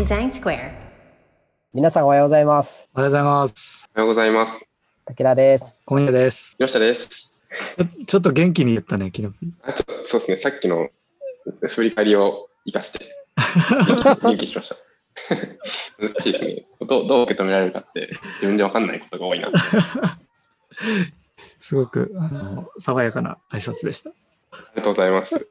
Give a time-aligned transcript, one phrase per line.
[0.00, 0.72] Design Square.
[1.74, 2.88] 皆さんおはようございます。
[2.94, 3.86] おはようございます。
[3.94, 4.66] おはようございます。
[5.04, 5.76] 武田です。
[5.84, 6.56] 今夜です。
[6.56, 7.42] 木下です。
[7.76, 9.50] ちょちょっと元気に言ったね、キノピー。
[9.62, 10.88] あちょっとそうですね、さっきの
[11.68, 13.14] 振り返りを生かして、
[14.24, 14.76] 元気しました。
[16.00, 16.64] 難しいですね。
[16.80, 19.52] どうどう受け止められるかって自分で分かんないことが多いな。
[21.60, 24.12] すごくあの爽やかな挨拶でした。
[24.50, 25.46] ありがとうございます。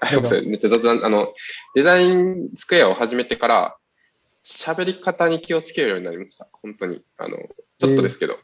[0.46, 1.04] めっちゃ雑談。
[1.04, 1.32] あの、
[1.74, 3.76] デザインスクエアを始めてから、
[4.44, 6.48] 喋り方に気をつけるようになりました。
[6.62, 7.02] 本当に。
[7.18, 7.36] あの、
[7.78, 8.38] ちょっとですけど。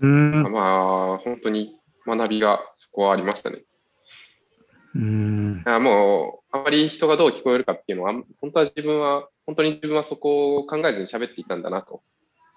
[0.00, 0.52] うーん。
[0.52, 3.64] まあ、本当に学びがそこはありましたね。
[4.94, 5.62] うーん。
[5.64, 12.02] あもう、あまり人がどう聞こえるかっていうのは、本当は自分は、本当に自分はそこを考えずに喋っていたんだなと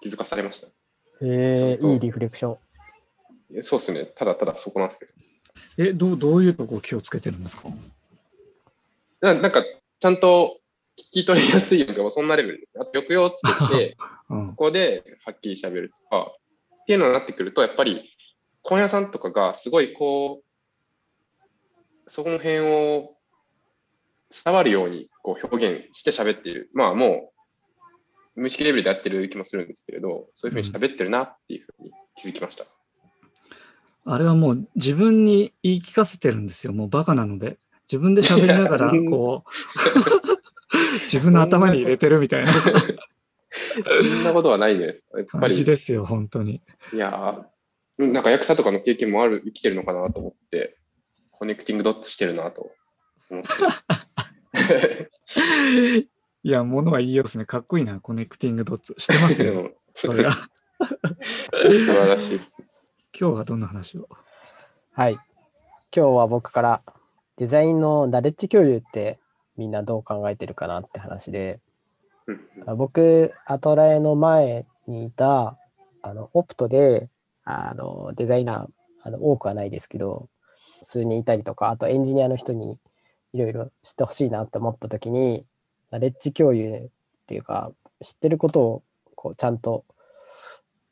[0.02, 0.68] 気づかされました。
[1.22, 2.54] えー、いいリフレクション。
[3.54, 4.06] えそうですね。
[4.06, 5.12] ただただそこなんですけど。
[5.78, 7.68] え、どうどういうとこ気をつけてるんですか？
[9.20, 9.64] ななんか、
[10.00, 10.58] ちゃんと
[10.98, 12.82] 聞き取りやすいようにそんなレベルですね。
[12.82, 13.96] あと、抑揚をつけて、
[14.30, 14.56] うんこ。
[14.66, 16.32] こではっきり喋るとか、
[16.82, 18.10] っていうのになってくると、やっぱり、
[18.62, 20.42] 本屋さんとかがすごいこ
[22.06, 23.16] う、そこの辺を
[24.44, 26.68] 伝わるようにこう表現して喋っている。
[26.72, 27.32] まあも
[28.36, 32.64] う、無意識レベルでやってる気もするんですけれど、そういうふうに喋ってるなっていうふうに気づきました。
[34.04, 36.72] あれはもう自分に言い聞かせてるんですよ。
[36.72, 37.58] もうバカなので。
[37.90, 39.48] 自分で喋りながら、こう、
[41.04, 44.86] 自分の頭に入れてるみたいなそんなことはないね。
[44.86, 46.62] やっぱ感じり、ですよ、本当に。
[46.92, 50.78] いやー、なんか役者とかの経験もある、生きてるのかなと思って、
[51.30, 52.70] connecting dot してるなと
[53.30, 53.44] 思っ
[54.52, 55.10] て。
[56.44, 57.44] いや、ものは言いようですね。
[57.44, 58.94] かっこいいな、 connecting dots。
[58.96, 60.32] してますよ、それは。
[60.32, 60.88] 素
[61.60, 62.81] 晴らしいです。
[63.18, 64.08] 今日はどんな話を？
[64.92, 65.12] はい。
[65.94, 66.80] 今日は僕から
[67.36, 69.20] デザインのナレッジ共有って
[69.58, 71.60] みんなどう考えてるかなって話で、
[72.78, 75.58] 僕、アトラエの前にいた、
[76.00, 77.10] あの、オプトで、
[77.44, 78.68] あの、デザイナー、
[79.02, 80.30] あの、多くはないですけど、
[80.82, 82.78] 数人いたりとか、あとエンジニアの人に
[83.34, 85.44] いろいろ知ってほしいなって思った時に、
[85.90, 86.88] ナレッジ共有っ
[87.26, 87.72] ていうか、
[88.02, 88.82] 知ってることを、
[89.14, 89.84] こう、ちゃんと、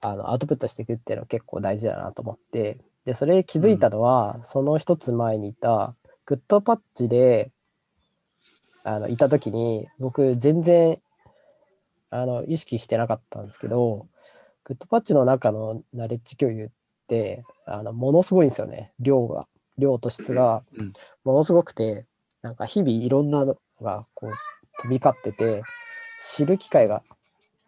[0.00, 5.96] あの、アウトプットしていくっていうのは結構大事だなと思って、で、それ気づいたのは、その一つ前にいた、
[6.26, 7.50] グッドパッチで、
[8.84, 11.00] あの、いた時に、僕、全然、
[12.10, 14.06] あの、意識してなかったんですけど、
[14.64, 16.68] グッドパッチの中のナレッジ共有っ
[17.08, 18.92] て、あの、ものすごいんですよね。
[19.00, 19.46] 量が、
[19.78, 20.92] 量と質がうん、
[21.24, 22.06] ものすごくて、
[22.42, 24.30] なんか日々いろんなのが、こう、
[24.82, 25.62] 飛び交ってて、
[26.20, 27.02] 知る機会が、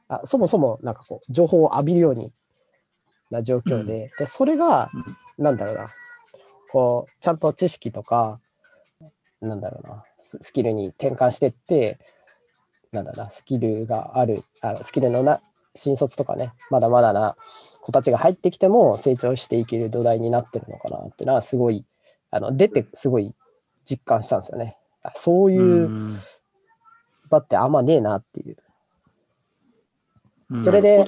[0.09, 2.33] あそもそもなんかこう、情報を浴びるように
[3.31, 4.91] な状況で、で、それが、
[5.39, 5.91] なんだろうな、
[6.71, 8.41] こう、ちゃんと知識とか、
[9.41, 11.99] なんだろうな、ススキルに転換してって、
[12.93, 15.41] なんだろうな、スキルがある、あスキルのな、
[15.75, 17.37] 新卒とかね、まだまだな
[17.81, 21.87] 子たちが入ってきても成長していける土台になってるのかなっていうのは、すごい、
[22.31, 23.35] あの、出てすごい
[23.85, 24.77] 実感したんですよね。
[25.03, 26.21] あそういううん。
[27.29, 28.57] 場ってあんまねえなっていう。
[30.53, 31.07] うんそれで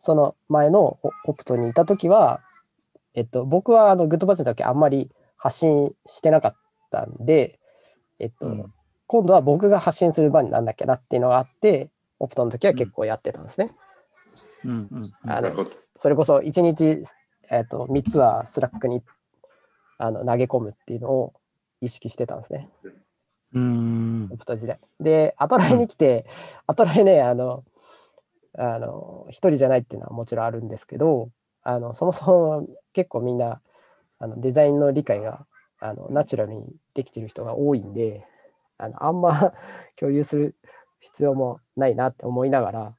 [0.00, 2.40] その前のオオプトにいた時は、
[3.14, 6.56] えっと、僕はあのグッドバズの時あんまり発信してなかっ
[6.90, 7.58] たんで、
[8.20, 8.74] えっと、うん
[9.06, 13.70] 今度は僕が発信する場になんなきゃなっていうのがあって、オプトの時は結構やってたんですね。
[14.64, 15.70] うんうんうんあの。
[15.96, 17.04] それこそ1日、
[17.50, 19.02] えっと、3つは Slack に
[19.98, 21.34] あの投げ込むっていうのを
[21.80, 22.68] 意識してたんですね。
[23.52, 24.80] うーんオプト時代。
[24.98, 26.26] で、アトラエに来て、
[26.66, 27.62] アトラエね、あの、
[28.56, 31.30] あの、一人じゃないっていうのはもちろんあるんですけど、
[31.62, 33.60] あの、そもそも結構みんな、
[34.18, 35.46] あのデザインの理解が、
[35.80, 38.26] あの、ナチュラルにできてる人が多いんで、
[38.78, 39.52] あの、あんま
[39.96, 40.56] 共有する
[41.00, 42.92] 必要もないなって思いながら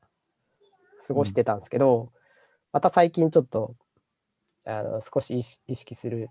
[1.08, 2.12] 過ごしてたんですけど、
[2.74, 3.76] また最近ちょっと、
[4.66, 6.30] あの、少し意識する、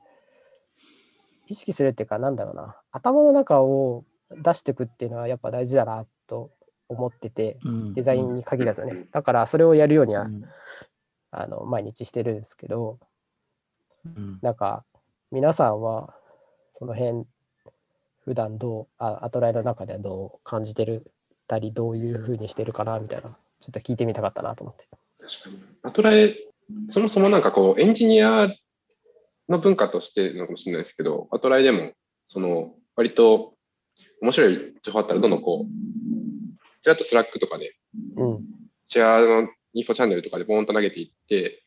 [1.47, 6.50] 意識するっていうか、なんだろうな、頭の中を出していくっていうのはやっぱ大事だなと
[6.94, 9.06] 思ってて、うんデザインに限らずね。
[9.12, 10.44] だからそれをやるようには、うん
[11.37, 12.99] あの毎日してるんですけど、
[14.05, 14.85] うんなんか
[15.32, 16.14] 皆さんは
[16.70, 17.26] その辺
[18.25, 21.11] 普段どうあアトラエの中ではどう感じてる
[21.49, 24.87] たりどういうふうにしてるかなみたいなちょっと聞いてみたかったなと思って。
[25.20, 25.62] 確かに。
[25.82, 26.37] アトラエ、
[26.90, 28.49] そもそもなんかこう、エンジニア
[29.49, 31.93] の文化としてなのかもしれないですけど、アトラエでも、
[32.29, 33.55] その、割と
[34.20, 36.24] 面白い情報あったら、どんどんこう、
[36.85, 37.75] ちらっと Slack とかで、
[38.17, 38.45] うん。
[38.89, 41.63] シェアの info チャンネルとかでボーンと投げていって、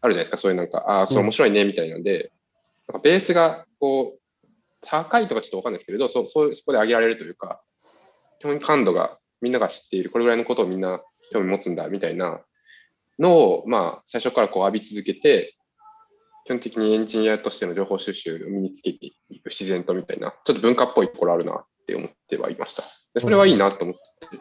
[0.00, 2.32] あるじゃないですか、そういうなんか、ああ、それ面白いね、みたいなんで、
[2.88, 4.46] なんかベースが、こう、
[4.80, 7.62] 高いとかちょっとわかんないですけれど、そそうそこで上げられるというか、
[8.40, 11.00] 基本感度がみんなが知っている、これぐらいのことをみんな
[11.30, 12.40] 興味持つんだみたいな
[13.20, 15.54] のを、まあ、最初からこう浴び続けて、
[16.46, 22.84] 基本的にエンジニアとしての情報収集を身につけていく自然とみたいな、ちょっと文化っぽいところあるなって思ってはいました。
[23.12, 24.38] でそれはいいなと思って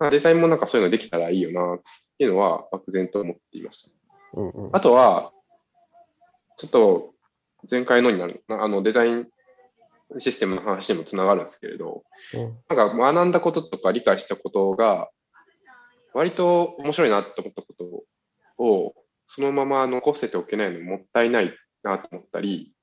[0.00, 1.80] デザインもなんかそういうのできたらいいよなっ
[2.18, 3.90] ていうのは漠然と思っていました。
[4.34, 5.32] うんうんあとは、
[6.56, 7.14] ちょっと
[7.70, 9.28] 前回のになる、あのデザイン
[10.18, 12.04] システムの話にもつながるんですけれど、
[12.34, 15.10] うんなんか学んだこととか理解したことが、
[16.14, 18.94] 割と面白いなと思ったことを、
[19.26, 22.77] そのまま残せておけないのもったいないなと思ったり、うん。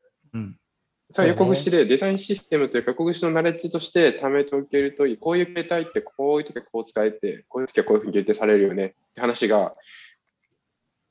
[1.15, 5.17] それはそうね横串でデザインシステムというか、横串のナレッジとして貯めておけるといい。
[5.17, 9.75] こういう形態ってこういう時はこう使えて、こういう時はこういうふうに限定されるよねって話が、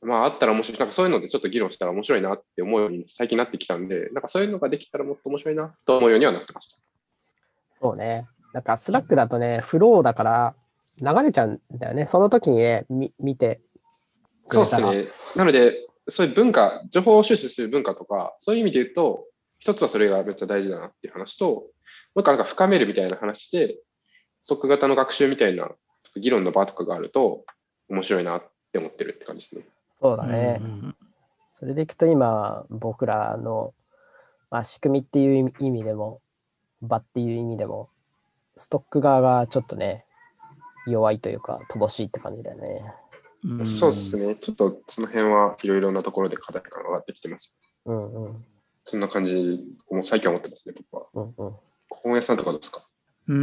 [0.03, 0.79] まああったら面白い。
[0.79, 6.77] なんかそういうのでちょっと議論したら面白いなって思うように最近なってきたんで、なんかそういうのができたらもっと面白いなと思うようにはなってました。
[7.81, 8.27] そうね。
[8.53, 10.55] なんか Slack だとね、フローだから
[11.01, 12.05] 流れちゃうんだよね。
[12.05, 13.63] その時にね、み見て
[14.49, 14.95] くそう。
[14.95, 15.43] ですね。
[15.43, 15.75] なので、
[16.11, 19.25] そういう文化、情報収集する文化とか、そういう意味で言うと、
[19.65, 21.63] 一つはそれがめっちゃ大事だなっていう話と、も
[22.17, 23.79] う一個はなんか深めるみたいな話で、
[24.43, 25.71] ストック型の学習みたいな
[26.17, 27.47] 議論の場とかがあると、
[27.89, 29.67] 面白いなって思ってるって感じですね。
[29.99, 30.61] そうだね。
[30.61, 30.97] うん
[31.57, 33.73] それでいくと今、僕らの、
[34.51, 36.21] まあ、仕組みっていう意味意味でも、
[36.83, 37.89] 場っていう意味でも、
[38.57, 40.05] ストック側がちょっとね、
[40.87, 42.85] 弱いというか、乏しいって感じだよね。
[43.45, 44.35] うんそうですね。
[44.35, 47.57] ちょっとその辺はいろいろなところで課題感が上がってきてます。
[47.87, 48.45] うんうん。
[48.85, 49.61] そんな感じ、
[49.91, 51.07] もう最近は思ってますね、僕は。
[51.15, 51.53] うんうん。
[51.89, 52.85] 本屋さんとかどうですか？
[53.29, 53.41] うーん、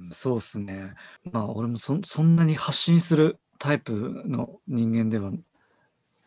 [0.00, 0.94] そうですね。
[1.30, 5.30] まあ、俺もそそんなに発信するタイプの人間では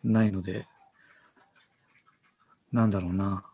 [0.04, 0.64] ないので、
[2.72, 3.44] なんだろうな。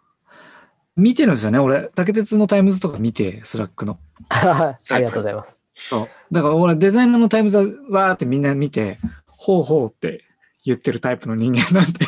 [0.94, 1.90] 見てるんですよね、俺。
[1.94, 3.98] 竹鉄のタイムズとか見て、 Slack の。
[4.28, 5.66] ありがとうございます。
[5.74, 6.08] そう。
[6.30, 10.22] だから俺、デザイナーのタイムズはわーってみんな見て、ほうほうって
[10.64, 12.06] 言ってるタイプの人間なんで。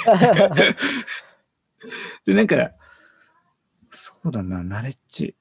[2.27, 2.73] で、なんか、
[3.91, 5.37] そうだな、ナレッジ。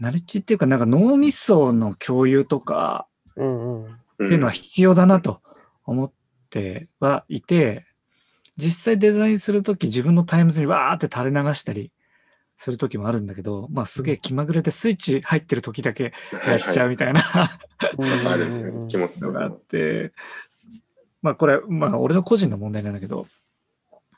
[0.00, 3.06] ナレッジっていうか、なんか脳みその共有とか
[3.36, 3.92] うんうん。
[3.92, 5.40] っていうのは必要だなと
[5.84, 6.12] 思っ
[6.50, 7.86] てはいて、
[8.56, 11.92] 実際デザインするとき自分のタイムズにわーって垂れ流したり
[12.56, 16.12] するときもあるんだけど、まあすげえ気まぐれでスイッチ入ってるときだけ
[16.46, 17.22] やっちゃうみたいな
[17.96, 20.12] うんある気持ちのがあって、
[21.22, 23.26] まあこれ、まあ俺の個人の問題なんだけど、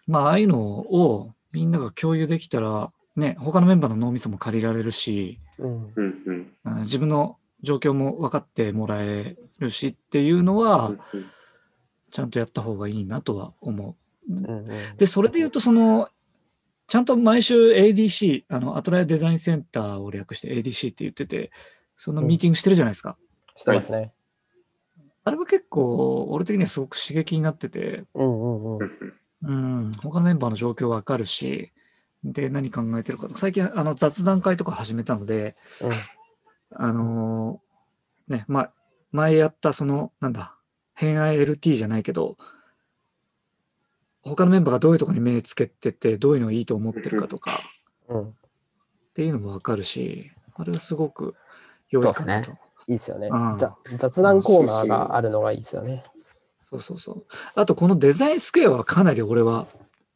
[0.06, 11.26] まあああいうのをみんなが共有できたら、ね、他のメンバーの脳みそも借りられるし、うんうんうんあ自分の状況も分かってもらえるしっていうのはうん、うん
[12.10, 13.96] ちゃんとやった方がいいなとは思
[14.28, 14.32] う。
[14.32, 16.08] うんうんで、それで言うと、その、
[16.88, 21.50] ちゃんと毎週 ADC、あの、アトライアデザインセンターを略して ADC って言ってて、
[21.96, 23.16] そのミーティングしてるじゃないですか。
[23.54, 24.12] してますね。
[25.24, 29.12] あれは結構、俺的にはすごく刺激になってて、うんうんうん。
[29.42, 29.52] う
[29.90, 31.72] ん、他のメンバーの状況わかるし、
[32.24, 35.92] で、何考えてるかとか、最近、あの、雑談会とか始めたので、うん。
[36.72, 37.70] あのー
[38.30, 38.72] ね、まあ、
[39.10, 40.56] 前やったその、なんだ、
[40.94, 42.36] 偏愛 LT じゃないけど、
[44.22, 47.58] 他のメンバーがどういうところに目つけてて、どういうのがいいと思ってるかとか、
[48.08, 48.28] うん。
[48.28, 48.32] っ
[49.14, 51.34] ていうのもわかるし、あれはすごく
[51.88, 52.52] 良いかなと。
[52.90, 53.58] いいですよねうん。
[53.58, 56.02] ざ雑談コーナーがあるのがいいですよね。
[56.68, 57.26] そうそうそう。
[57.54, 59.66] あと、このデザインスクエアはかなり俺は、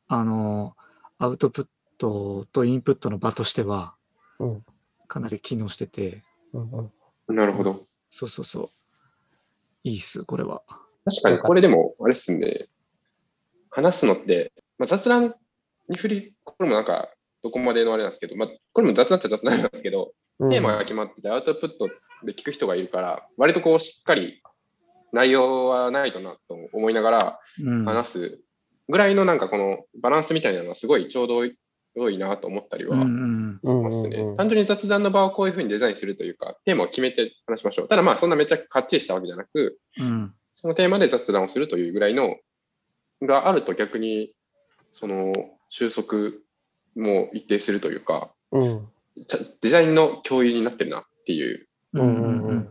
[0.09, 0.85] あのー
[1.16, 1.66] アウトプッ
[1.97, 3.95] トとインプットの場としては、
[4.40, 4.64] うん
[5.07, 6.71] かなり機能してて、うん
[7.28, 7.87] うんなるほど。
[8.11, 8.69] そうそうそう。
[9.85, 10.62] いいっす、これは。
[11.04, 12.66] 確かに、これでも、あれっすね、
[13.71, 15.35] 話すのって、まあ、雑談
[15.88, 17.11] に振り、これもなんか、
[17.43, 21.88] どこまでのあれなんですけど、まあ、これも雑談っちゃ雑談なんですけど、うんテーマが決まってて、アウトプット
[22.25, 24.43] で聞く人がいるから、割とこう、しっかり
[25.12, 27.85] 内容はないとなと思いながらうん。
[27.85, 28.40] 話す
[28.88, 31.45] ぐらいのなんかこのバランスみたいなのはすごいちょうど
[31.95, 34.19] 良いなと思ったりはうんうんうんますね。
[34.37, 37.88] 単純に雑談の場をこういうふうにデザインするというか、テーマを決めて話しましょう。
[37.88, 40.35] ただまあ、そんなめっちゃかっちりしたわけじゃなく、うん。
[40.54, 42.37] そのテーマで雑談をするというぐらいの
[43.23, 44.33] があると逆に、
[44.90, 45.33] その
[45.71, 46.33] 収束
[46.97, 48.31] も一定するというか、
[49.61, 51.69] デザインの共有になってるなっていう。
[51.95, 52.69] ううんんうんうんうん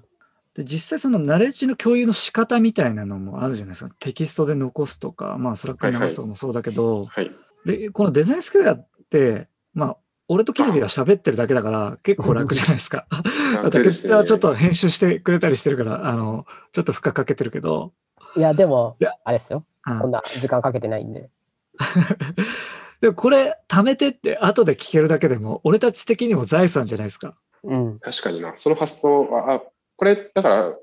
[0.53, 3.95] で実際そのナレッジの共有の仕方みたいなのもあるじゃないですか。
[3.99, 7.31] テキストで残すとか、まあ Slack に流すとかもそうだけど、はい。
[7.65, 13.07] で、このデザインスクエアって、まあ、俺とキリビが喋ってるだけだから結構楽じゃないですか。
[13.71, 17.93] 竹内はちょっと編集してくれたりしてるから、あの、ちょっと負荷かけてるけど、
[18.35, 19.65] いや、でもいや、あれですよ。
[19.87, 21.29] うんそんな時間かけてないんで。
[23.01, 27.35] でもこれ、貯めてって後で聞けるだけでも、俺たち的にも財産じゃないですか。
[27.63, 27.99] うん。
[27.99, 28.53] 確かにな。
[28.57, 29.63] その発想は、あ、
[29.95, 30.77] これ、だから、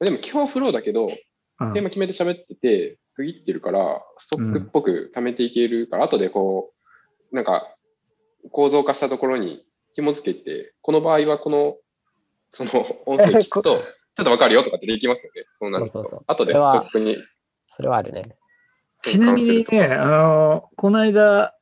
[0.00, 6.72] でも基本フローだけど、うんテーマ決めて喋ってて、区切ってるから、ストックっぽく貯めていけるから、後でこ
[7.32, 7.76] う、なんか、
[8.50, 11.76] 構造化したところに紐付けて、この場合はこの、
[12.52, 13.78] その音声聞くと、
[14.16, 15.44] ちょっとわかるよとかってできますよね。
[15.58, 15.90] そうなると。
[15.90, 17.16] そうそうそう後でそれはストックに
[17.68, 18.36] それはあるね。
[19.02, 21.54] ちなみにね、あの、この間、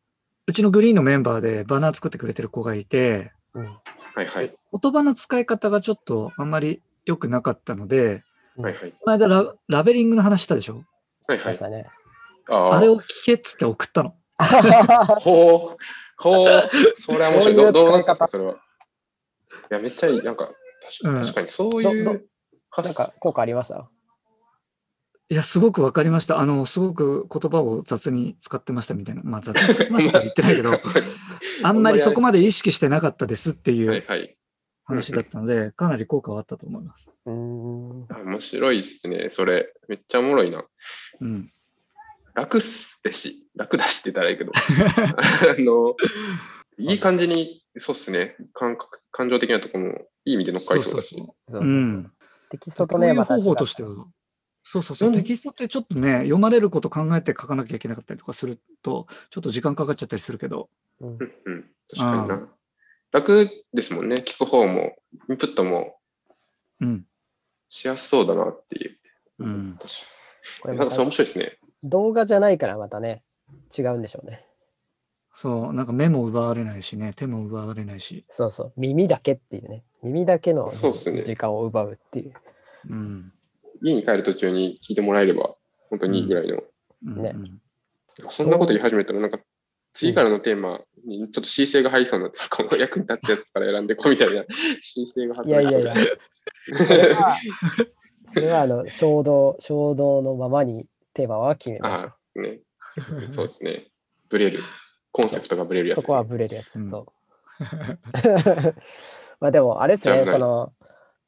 [0.47, 3.79] うちのグリーンのメンバーでバナー作ってくれてる子がいて、うん。
[4.15, 4.21] と。
[4.21, 4.55] はいはい。
[4.83, 8.23] 言葉の使い方がちょっとあんまり良くなかったので、
[8.57, 8.93] はいはい。
[8.93, 10.85] この間ララベリングの話したでしょ？
[11.27, 11.59] はいはい。
[12.49, 14.15] ああれを聞けっつって送ったの。
[15.21, 15.77] ほう、
[16.17, 17.55] ほう、それは面白い。
[17.55, 18.55] どうどうなったんですか、それは。
[18.55, 18.57] い
[19.71, 20.23] や、めっちゃいい。
[20.23, 20.51] なんか、
[21.03, 22.27] 確かにそういどどう
[22.71, 23.89] 発なんか効果ありました？
[25.33, 26.41] いや、すごくわかりました。
[26.41, 29.23] あの、すごく言葉を雑に使ってましたみたいな。
[29.25, 30.79] まあ、雑に使ってましたとは 言ってないけど、
[31.63, 34.05] あんまりそこまで意識してなかったですっていう。
[34.85, 37.11] 話だったので、かなり効果はあったと思います。
[37.25, 39.73] 面白いっすね、それ。
[39.89, 40.67] めっちゃおもろいな。
[41.23, 41.51] うん。
[42.35, 44.53] 楽っすでし、楽だしって言ったらいいけど。
[44.55, 45.97] あの、
[46.77, 51.17] いい感じに、そうっすね、感覚、感情的なところもいい意味で乗っかりそうだし。
[51.49, 52.13] そううん。
[52.51, 54.07] テキストとね、こう方法としては、
[54.65, 60.69] そうそうそう、うんテキストってちょっとね、読まれること考えて書かなきゃいけなかったりとかすると、ちょっと時間かかっちゃったりするけど、
[61.01, 61.31] うん確
[61.97, 62.49] かにな。
[63.11, 64.97] 楽ですもんね、聞く方も、
[65.29, 65.99] インプットも
[66.81, 67.07] うん。
[67.69, 68.99] しやすそうだなっていう。
[69.39, 69.65] うん。
[69.67, 71.59] なんかそれた面白いですね。
[71.83, 73.23] 動画じゃないからまたね、
[73.77, 74.47] 違うんでしょうね。
[75.35, 78.25] そう、なんか目も奪われないしね、手も奪われないし。
[78.29, 78.73] そうそう。
[78.77, 79.85] 耳だけっていうね。
[80.03, 82.35] 耳だけの時間を奪うっていう。
[82.91, 83.33] うん。
[83.83, 85.55] 家に帰る途中に聞いてもらえれば、
[85.91, 86.63] 本当にいいぐらいの。
[87.05, 87.35] うんね
[88.29, 89.41] そんなこと言い始めたら、なんか、
[89.95, 94.45] 次からのテーマにちょっと申請が入りそうになって、この役に立つやつから選んでこうみたいな
[94.81, 95.95] 申請がいやいやいや。
[96.77, 97.37] それは、
[98.27, 102.61] それはあの衝動、衝動のままにテーマは決めましょああ、ね。
[103.31, 103.89] そうですね。
[104.29, 104.63] ブレる。
[105.11, 105.89] コンセプトがブレるう。
[105.91, 106.03] やつね。
[106.03, 106.77] そこはブレるやつ。
[106.77, 107.07] うんそう。
[109.41, 110.73] まあでも、あれですね、その、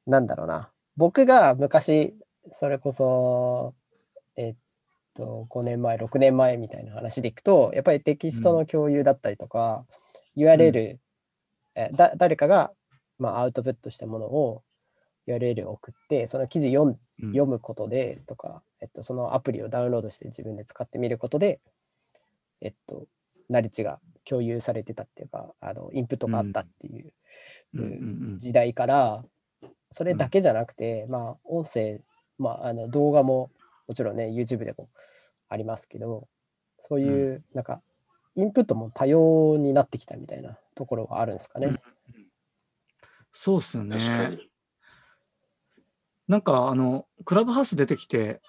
[0.07, 0.71] なんだろうな。
[0.97, 2.15] 僕が昔、
[2.51, 3.75] それこそ、
[4.37, 4.55] えっ
[5.15, 9.87] と、5年前、6年前みたいな話でいくと、やっぱりテキストの共有だったりとか、
[10.37, 10.99] URL、
[11.77, 12.73] えだ誰かが、
[13.19, 14.63] まあ、アウトプットしたものを
[15.27, 17.31] URL を送って、その記事読んうん。
[17.31, 21.61] 読むことでとか、えっと、そのアプリをダウンロードして自分で使ってみることで、
[22.61, 23.07] えっと、
[23.49, 27.13] ナレッジが共有されてたっていうか、あのインプットがあったっていう
[27.75, 27.87] うんう
[28.35, 28.39] ん。
[28.39, 29.25] 時代から、
[29.91, 32.01] それだけじゃなくて、まあ、音声、
[32.39, 33.51] まあ、あの動画も
[33.87, 34.89] もちろんね、YouTube でも
[35.49, 36.29] ありますけど、
[36.79, 37.83] そういう、なんか、
[38.35, 41.67] インプットも多様になってきたみたいなところはあるんですかね。
[41.69, 41.79] うん
[43.37, 43.99] そうっすよね。
[43.99, 44.49] 確かに。
[46.29, 48.41] なんかあの、クラブハウス出てきて、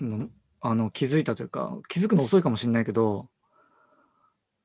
[0.00, 0.32] うん
[0.62, 3.28] あの気づいたというか、気づくの遅いかもしれないけど、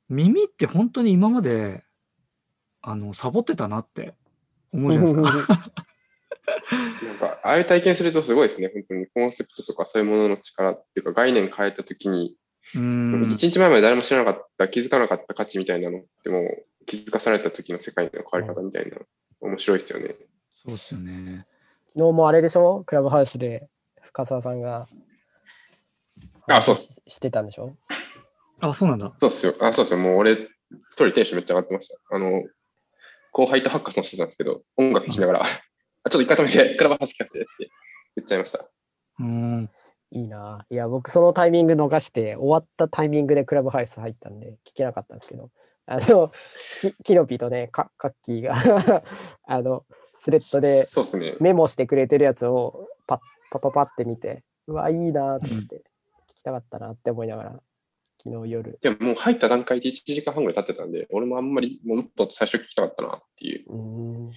[0.07, 1.83] 耳って本当に今まで
[2.81, 4.13] あのサボってたなって
[4.71, 5.71] 思うじゃないですか。
[7.03, 8.71] なんか、ああいう体験するとすごいですね。
[8.73, 12.35] 本当にコンセプトとかそういうものの力っていうか、概念変えたときに、
[12.75, 12.79] う
[13.31, 13.51] 一ん。
[13.51, 18.97] 日前まで誰も知らなかった、気づかなかった価値みたいなのってもう気づかされた時の世界の変わり方みたいな、
[19.41, 20.15] 面白いですよね。
[20.55, 21.45] そうっすよね。
[21.89, 22.83] 昨日もあれでしょ？
[22.85, 23.69] クラブハウスで
[24.01, 24.87] 深澤さんが
[26.47, 27.77] あそうっししてたんでしょ？
[28.59, 29.13] あ、そうなんだ。
[29.19, 29.55] そうっすよ。
[29.61, 29.99] あ、そうっすよ。
[29.99, 30.49] もう俺、一
[30.95, 32.15] 人テンションめっちゃ上がってました。
[32.15, 32.43] あの、
[33.31, 35.45] 後輩とハッカソンしてたんですけど、音楽聴きながら、あ
[36.09, 37.69] ちょっと一回止めて、クラブハウス聞かせてって
[38.17, 38.69] 言っちゃいました。
[39.19, 39.69] うん。
[40.11, 40.65] いいな。
[40.69, 45.49] いや、僕そのタイミング逃して、終わったタイミングでクラブハウス入ったんで、聞けなかったんですけど、
[45.87, 46.31] あの、
[46.81, 48.55] キキノピーとね、カカッキーが
[49.45, 49.83] あの、
[50.13, 51.35] スレッドでそうですね。
[51.39, 53.19] メモしてくれてるやつをパッ
[53.51, 55.83] パパパって見て、うわ、いいなと思って、
[56.29, 57.59] 聞きたかったなって思いながら、
[58.23, 58.79] 昨日夜。
[58.83, 64.29] いや、もう入った段階で1時間半ぐらい経ってたんで、俺もあんまり、もっと最初聞きたかったなっていう。
[64.29, 64.31] う。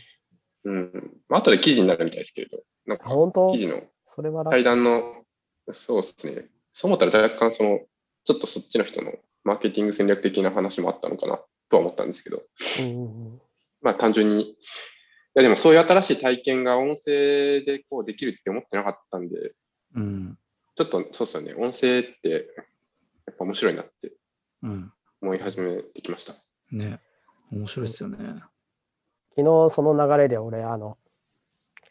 [0.68, 1.20] うん。
[1.28, 3.52] まあ後で記事になるみたいですけれど、なんあ、か、本当？
[3.52, 5.24] 記事のそれは楽対談の、
[5.72, 6.48] そうですね。
[6.72, 7.80] そう思ったら若干その、
[8.24, 9.12] ちょっとそっちの人の
[9.44, 12.42] マーケティング戦略的な話もあったのかなとは思ったんですけど、
[12.80, 13.40] うんうんうん
[13.80, 14.56] まあ単純に、い
[15.34, 19.52] やでもそういう新しい体験が音声でこうできるって思ってなかったんで、
[19.94, 20.38] うん。
[20.74, 22.28] ちょっとそうですよね、音声って
[23.26, 24.12] やっぱ面白いなって
[24.62, 24.92] うん。
[25.22, 26.34] 思い始めてきました。
[26.72, 27.00] ね。
[27.50, 28.18] 面白いですよね。
[29.38, 30.98] 昨日その流れで俺、あの、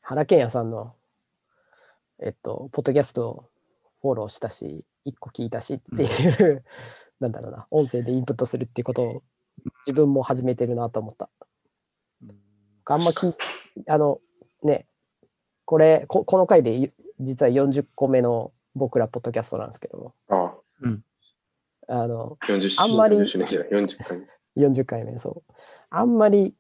[0.02, 0.96] 原健也さんの、
[2.20, 3.46] えっと、ポッドキャストを
[4.02, 6.66] フォローしたし、一個聞いたしっていう
[7.22, 9.24] なんだろうな、音声でインプットするっていうことを
[9.86, 11.30] 自分も始めてるなと思った。
[12.84, 13.34] あんまき、
[13.88, 14.20] あの、
[14.62, 14.86] ね、
[15.64, 20.54] これ、ここの回でい実は40個目の僕らポッドキャストなんですけども、あ
[21.88, 24.68] あ、あの、40周あんまり40周年じゃない、40回目。
[24.68, 25.54] 40回目、そう。
[25.90, 26.54] あんまり、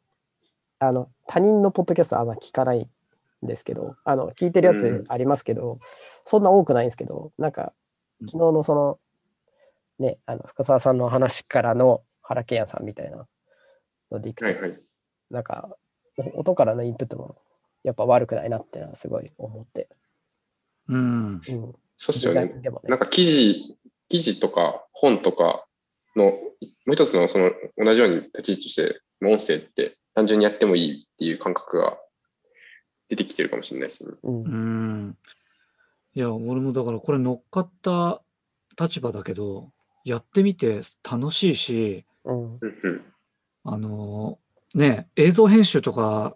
[0.80, 5.80] あの、他人のポッドキャストはあんま聞かないんですけど、あの、聞いてるやつありますけど、
[6.26, 7.70] そんな多くないんですけど、なんか、うん
[8.22, 9.00] 昨日のその、
[10.00, 13.28] ね、あの、深澤さんの話からの原健也さんみたいな
[14.10, 14.80] のでいくと、はいはい。
[15.30, 15.78] なんか、
[16.18, 17.38] お音からのインプットも、
[17.84, 19.88] やっぱ悪くないなってのはすごい思って。
[20.88, 20.98] うん。
[20.98, 21.42] うん。
[21.96, 23.78] そうっすよねねなんか記事、
[24.10, 25.68] 記事とか本とか
[26.16, 26.34] の、も
[26.88, 31.96] う一つのその同じように立ち位置として、音声って単純にやってもいいっていう感覚が
[33.08, 34.16] 出てきてるかもしれないですね。
[34.24, 34.48] うんう。
[34.48, 35.18] ん。
[36.16, 38.24] いや、俺もだからこれ乗っかった
[38.84, 39.70] 立場だけど、
[40.06, 42.36] やってみて楽しいし、うん。
[42.36, 43.06] うんうん。
[43.64, 44.40] あの
[44.74, 46.36] ね、映像編集とか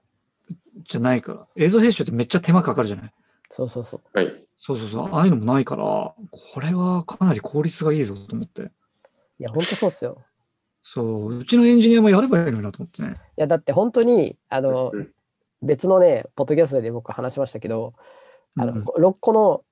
[0.88, 3.14] じゃないから、映像編集ってめっちゃ手間かかるじゃない？
[3.50, 4.02] そうそうそう。
[4.14, 4.46] はい。
[4.58, 6.16] そうそうそう、ああいうのもないから、こ
[6.60, 8.62] れはかなり効率がいいぞと思って。
[8.62, 8.66] い
[9.40, 10.24] や、本当そうっすよ。
[10.84, 13.14] そう、うちのエンジニアもやればいいのになと思ってね。
[13.38, 15.12] いや、だって本当に、あのう、ん
[15.64, 17.94] 別のね、ポッドキャストで僕話しましたけど、
[18.58, 19.64] あの、うん6個の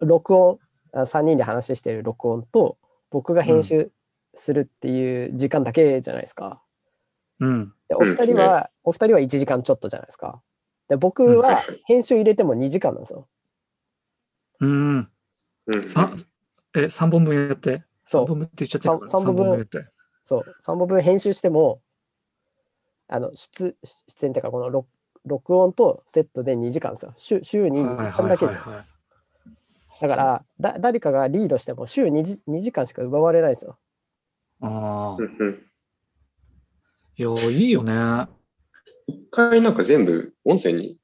[0.00, 0.58] 録音、
[0.92, 2.76] あ3人で話してる録音と、
[3.10, 3.90] 僕が編集
[4.34, 6.62] するっていう時間だけじゃないですか。
[7.40, 7.72] うん。
[7.88, 10.42] でお二人は、お二人は1時間ちょっとじゃないですか。
[10.88, 13.26] で僕うんは編集入れても2時間なんですよ。
[14.60, 14.96] うん。
[14.96, 15.10] うん
[16.74, 19.86] え、3本分やって？3そう本分って言っちゃってるからさん三本分やって。
[20.28, 21.80] そう、3本分編集しても、
[23.08, 24.86] あの、出、出演っていうか、この録
[25.24, 27.14] 録音とセットで2時間ですよ。
[27.16, 28.60] 週週に2時間だけですよ。
[28.62, 28.86] はいはいはいはい
[30.00, 33.78] だからだ、誰かがリードしても週 2, 時2時間しか奪われないですよ。
[34.60, 35.22] ああう。
[35.22, 35.62] んうん
[37.16, 38.28] いや、いいよね。
[39.08, 40.98] 一回なんか全部音声に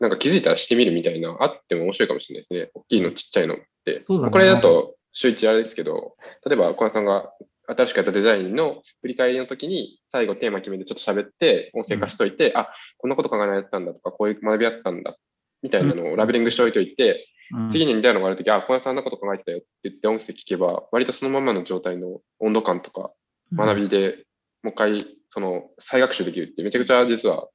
[0.00, 2.70] なんか気づいたらしてみるみたいなあっても面白いかもしれないですね。
[2.72, 4.04] 大きいのちっちゃいのって。
[4.06, 7.30] そうだねこれだと週一あれですけど、例えば小林さんが
[7.66, 15.16] 新しくやったデザインの振り返りの時に最後テーマ決めてちょっと喋って音声化しといて、あ、こんなこと考えられたんだとか、こういう学びあったんだ
[15.62, 17.24] みたいなのをラベリングしておいておいて、うん
[17.68, 23.12] 次に似たようなのがあるとき、あ、小林さんあんなこと考えてたよって言って音声聞けば、割とそのままの状態の温度感とか
[23.52, 24.24] 学びで
[24.62, 27.48] もう一回その再学習できるってめちゃくちゃ実は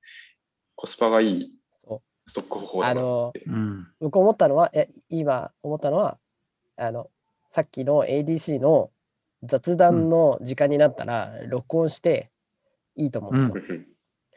[0.76, 2.82] コスパがいいそストック方法う。
[2.84, 3.02] だな。
[3.02, 3.88] あの、うん。
[4.00, 6.20] 僕思ったのは、え今思ったのは、
[6.78, 7.10] あの、
[7.50, 8.92] さっきの ADC の
[9.44, 12.30] 雑談の時間になったら、録音して
[12.96, 13.54] いいと思うんですよ。
[13.56, 13.90] うんうん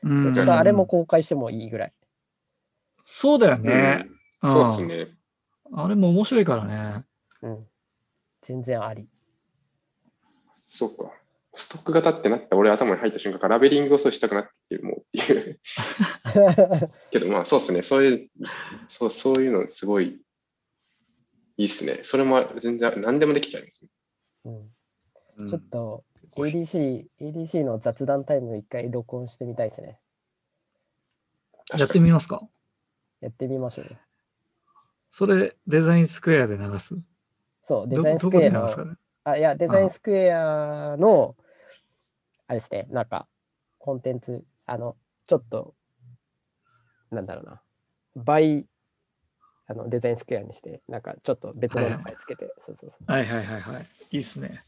[0.05, 1.93] それこそあれも公開してもいいぐらい。
[3.05, 4.09] そうだようんね。
[4.43, 5.09] そうっすね。
[5.73, 7.05] あれも面白いからね。
[7.43, 7.67] うん。
[8.41, 9.07] 全然あり。
[10.69, 11.13] そうか。
[11.55, 15.61] ストック型ってなった俺頭に入った瞬間からラベリングをそうしたくなってきてるもんっていう。
[17.13, 17.83] けどまあそうっすね。
[17.83, 18.31] そういう、
[18.87, 20.21] そうそういうのすごい
[21.59, 22.01] いいっすね。
[22.03, 23.91] それも全然何でもできちゃいますね。
[24.47, 24.71] うん、
[25.49, 26.05] ちょっと
[26.37, 29.99] ADC、ADC の雑談タイム一回録音してみたいですね。
[31.77, 32.43] やってみますか？
[33.21, 33.97] やってみましょうよ。
[35.11, 36.95] それ、デザインスクエアで流す？
[37.63, 38.97] そう、デどザインスクエアので流すかね？
[39.25, 41.37] あ、いや、デザインスクエアの、
[42.47, 43.29] あれですね、なんか、
[43.79, 45.75] コンテンツ、あの、ちょっと、
[47.11, 47.63] なんだろうな、
[48.17, 48.69] 倍、
[49.67, 53.11] あの、デザインスクエアにして、なんか、ちょっと別の名前つけて、そうそうそう。
[53.11, 53.87] はいはいはいはい。
[54.11, 54.65] いいっすね。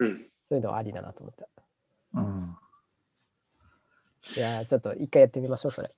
[0.00, 0.26] うん。
[0.44, 1.48] そういうのはありだなと思った。
[2.14, 2.56] うん。
[4.36, 5.90] いやー、ちょっと一回やってみましょう、それ。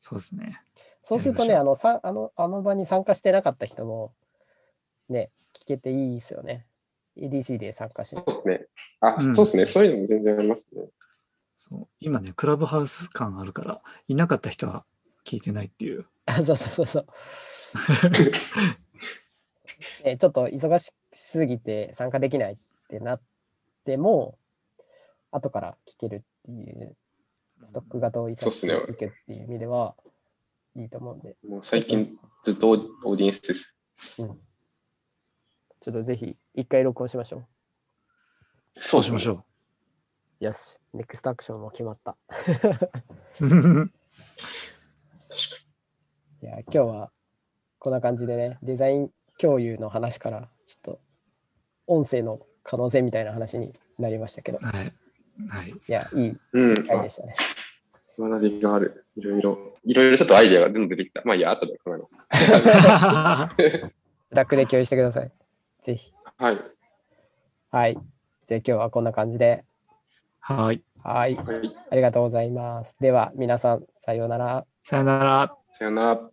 [0.00, 0.60] そうですね。
[1.04, 4.12] そうするとね、あの、さあの、あの場に参加してなかった人も、
[5.08, 6.66] ね、聞けていいですよね。
[7.16, 8.66] EDC で参加しそうですね。
[9.00, 9.66] あ、うんそうですね。
[9.66, 10.82] そういうのも全然ありますね。
[11.56, 14.84] そう今ね、クラブハウス感あるから、いなかった人は
[15.24, 16.04] 聞いてないっていう。
[16.26, 17.06] あそうそうそうそう。
[20.04, 22.56] ね、ちょっと忙しすぎて参加できない
[22.88, 23.20] ってなっ
[23.84, 24.38] ても、
[25.30, 26.96] 後から聞けるっていう、
[27.62, 29.94] ストック型を生かしてそうっすねいくっていう意味では、
[30.74, 33.76] いいと思うんで、もう最近ずっとオーディエンスです。
[34.20, 34.38] うん。
[35.80, 37.46] ちょっとぜひ、一回録音しましょ
[38.78, 39.44] そうしましょ
[40.40, 40.44] う。
[40.44, 42.16] よし、ネクストアクションも決まった。
[43.40, 43.44] う。
[43.44, 43.90] 確か
[46.40, 47.12] いや、今日は
[47.78, 51.00] こんな感じでね、デザイン共有の話から、ちょっと
[51.86, 54.92] 音声の可能性みたいな話になりましたけど、はい。
[55.48, 55.70] はい。
[55.70, 56.36] いや、いい
[56.86, 57.34] 回でしたね。
[58.18, 59.06] 学びがある。
[59.16, 59.58] いろいろ。
[59.86, 61.22] いろいろちょっとアイデアが全部出てきた。
[61.24, 63.92] まあいいや、後で考えます。
[64.30, 65.32] ラックで共有してください。
[65.80, 66.12] ぜひ。
[66.36, 66.58] はい。
[67.70, 67.98] はい。
[68.44, 69.64] じゃあ今日はこんな感じで。
[70.40, 70.82] はい。
[71.02, 71.36] はい。
[71.36, 71.76] はい。
[71.90, 72.98] ありがとうございます。
[73.00, 74.66] では皆さん、さようなら。
[74.84, 75.56] さよなら。
[75.72, 76.30] さよなら。